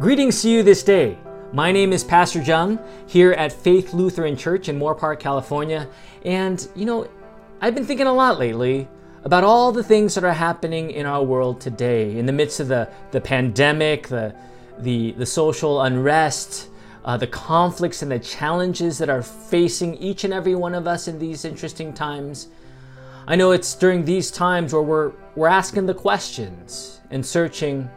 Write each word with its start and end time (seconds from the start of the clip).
Greetings 0.00 0.42
to 0.42 0.48
you 0.48 0.62
this 0.62 0.84
day. 0.84 1.18
My 1.52 1.72
name 1.72 1.92
is 1.92 2.04
Pastor 2.04 2.40
Jung 2.40 2.78
here 3.08 3.32
at 3.32 3.52
Faith 3.52 3.92
Lutheran 3.92 4.36
Church 4.36 4.68
in 4.68 4.78
Moorpark, 4.78 5.18
California. 5.18 5.88
And, 6.24 6.68
you 6.76 6.84
know, 6.84 7.10
I've 7.60 7.74
been 7.74 7.84
thinking 7.84 8.06
a 8.06 8.12
lot 8.12 8.38
lately 8.38 8.86
about 9.24 9.42
all 9.42 9.72
the 9.72 9.82
things 9.82 10.14
that 10.14 10.22
are 10.22 10.32
happening 10.32 10.92
in 10.92 11.04
our 11.04 11.24
world 11.24 11.60
today 11.60 12.16
in 12.16 12.26
the 12.26 12.32
midst 12.32 12.60
of 12.60 12.68
the, 12.68 12.88
the 13.10 13.20
pandemic, 13.20 14.06
the, 14.06 14.36
the, 14.78 15.10
the 15.12 15.26
social 15.26 15.82
unrest, 15.82 16.68
uh, 17.04 17.16
the 17.16 17.26
conflicts 17.26 18.00
and 18.00 18.12
the 18.12 18.20
challenges 18.20 18.98
that 18.98 19.10
are 19.10 19.22
facing 19.22 19.96
each 19.96 20.22
and 20.22 20.32
every 20.32 20.54
one 20.54 20.76
of 20.76 20.86
us 20.86 21.08
in 21.08 21.18
these 21.18 21.44
interesting 21.44 21.92
times. 21.92 22.50
I 23.26 23.34
know 23.34 23.50
it's 23.50 23.74
during 23.74 24.04
these 24.04 24.30
times 24.30 24.72
where 24.72 24.82
we're, 24.82 25.12
we're 25.34 25.48
asking 25.48 25.86
the 25.86 25.94
questions 25.94 27.00
and 27.10 27.26
searching 27.26 27.90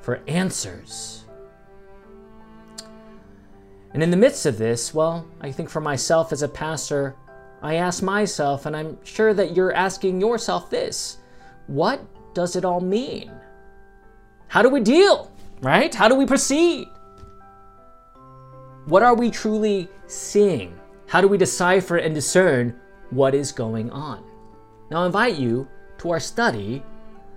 for 0.00 0.20
answers. 0.26 1.23
And 3.94 4.02
in 4.02 4.10
the 4.10 4.16
midst 4.16 4.44
of 4.44 4.58
this, 4.58 4.92
well, 4.92 5.24
I 5.40 5.52
think 5.52 5.70
for 5.70 5.80
myself 5.80 6.32
as 6.32 6.42
a 6.42 6.48
pastor, 6.48 7.14
I 7.62 7.76
ask 7.76 8.02
myself, 8.02 8.66
and 8.66 8.76
I'm 8.76 9.02
sure 9.04 9.32
that 9.32 9.56
you're 9.56 9.72
asking 9.72 10.20
yourself 10.20 10.68
this 10.68 11.18
what 11.68 12.04
does 12.34 12.56
it 12.56 12.64
all 12.64 12.80
mean? 12.80 13.30
How 14.48 14.60
do 14.60 14.68
we 14.68 14.80
deal, 14.80 15.30
right? 15.62 15.94
How 15.94 16.08
do 16.08 16.14
we 16.14 16.26
proceed? 16.26 16.88
What 18.86 19.02
are 19.02 19.14
we 19.14 19.30
truly 19.30 19.88
seeing? 20.06 20.78
How 21.06 21.20
do 21.20 21.28
we 21.28 21.38
decipher 21.38 21.96
and 21.96 22.14
discern 22.14 22.78
what 23.10 23.34
is 23.34 23.52
going 23.52 23.90
on? 23.90 24.22
Now, 24.90 25.02
I 25.02 25.06
invite 25.06 25.36
you 25.36 25.66
to 25.98 26.10
our 26.10 26.20
study 26.20 26.82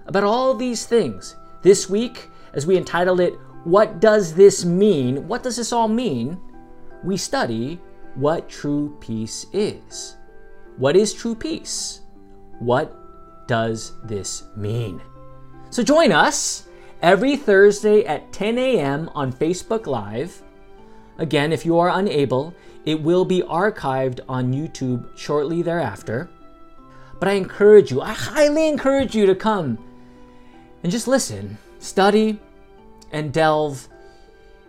about 0.08 0.24
all 0.24 0.54
these 0.54 0.86
things. 0.86 1.38
This 1.62 1.90
week, 1.90 2.30
as 2.54 2.66
we 2.66 2.76
entitled 2.76 3.22
it, 3.22 3.34
What 3.64 4.02
Does 4.02 4.34
This 4.34 4.66
Mean? 4.66 5.28
What 5.28 5.44
does 5.44 5.56
this 5.56 5.72
all 5.72 5.88
mean? 5.88 6.40
We 7.04 7.18
study 7.18 7.80
what 8.16 8.50
true 8.50 8.98
peace 9.00 9.46
is. 9.54 10.16
What 10.78 10.96
is 10.96 11.14
true 11.14 11.36
peace? 11.36 12.02
What 12.60 13.48
does 13.48 13.94
this 14.04 14.44
mean? 14.56 15.02
So 15.70 15.84
join 15.84 16.12
us 16.12 16.68
every 17.02 17.36
Thursday 17.36 18.06
at 18.06 18.32
10 18.32 18.58
a.m. 18.58 19.10
on 19.14 19.32
Facebook 19.32 19.86
Live. 19.86 20.42
Again, 21.18 21.52
if 21.52 21.66
you 21.66 21.78
are 21.78 21.90
unable, 21.90 22.54
it 22.86 23.02
will 23.02 23.26
be 23.26 23.42
archived 23.42 24.20
on 24.30 24.54
YouTube 24.54 25.18
shortly 25.18 25.62
thereafter. 25.62 26.30
But 27.20 27.30
I 27.30 27.34
encourage 27.34 27.92
you, 27.92 28.02
I 28.02 28.14
highly 28.14 28.68
encourage 28.68 29.16
you 29.16 29.26
to 29.26 29.36
come 29.36 29.78
and 30.84 30.92
just 30.92 31.08
listen, 31.08 31.58
study, 31.80 32.40
and 33.12 33.34
delve 33.34 33.88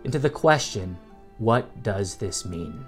into 0.03 0.19
the 0.19 0.29
question 0.29 0.97
what 1.39 1.81
does 1.83 2.15
this 2.15 2.45
mean? 2.45 2.85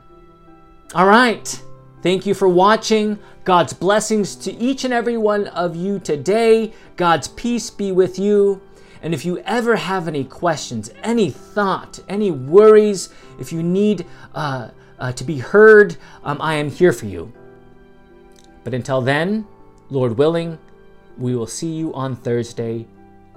All 0.93 1.07
right. 1.07 1.61
Thank 2.03 2.25
you 2.25 2.33
for 2.33 2.47
watching. 2.47 3.17
God's 3.43 3.73
blessings 3.73 4.35
to 4.37 4.53
each 4.53 4.83
and 4.83 4.93
every 4.93 5.17
one 5.17 5.47
of 5.47 5.75
you 5.75 5.99
today. 5.99 6.73
God's 6.95 7.29
peace 7.29 7.69
be 7.69 7.91
with 7.91 8.19
you. 8.19 8.61
And 9.01 9.13
if 9.13 9.25
you 9.25 9.39
ever 9.39 9.75
have 9.75 10.07
any 10.07 10.23
questions, 10.23 10.91
any 11.01 11.29
thought, 11.29 11.99
any 12.07 12.29
worries, 12.29 13.09
if 13.39 13.51
you 13.51 13.63
need 13.63 14.05
uh, 14.35 14.69
uh, 14.99 15.11
to 15.13 15.23
be 15.23 15.39
heard, 15.39 15.97
um, 16.23 16.39
I 16.41 16.55
am 16.55 16.69
here 16.69 16.93
for 16.93 17.05
you. 17.05 17.31
But 18.63 18.73
until 18.73 19.01
then, 19.01 19.47
Lord 19.89 20.17
willing, 20.17 20.59
we 21.17 21.35
will 21.35 21.47
see 21.47 21.71
you 21.71 21.93
on 21.93 22.15
Thursday, 22.15 22.85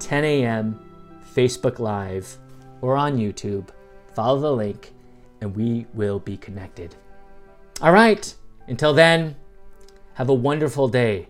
10 0.00 0.24
a.m., 0.24 0.80
Facebook 1.34 1.78
Live, 1.78 2.36
or 2.82 2.96
on 2.96 3.16
YouTube. 3.16 3.68
Follow 4.14 4.40
the 4.40 4.52
link 4.52 4.92
and 5.44 5.54
we 5.54 5.84
will 5.92 6.18
be 6.18 6.38
connected. 6.38 6.96
All 7.82 7.92
right, 7.92 8.34
until 8.66 8.94
then, 8.94 9.36
have 10.14 10.30
a 10.30 10.34
wonderful 10.34 10.88
day, 10.88 11.28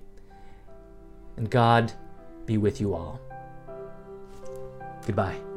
and 1.37 1.51
God 1.51 1.93
be 2.47 2.57
with 2.57 2.81
you 2.81 2.95
all. 2.95 3.21
Goodbye. 5.05 5.54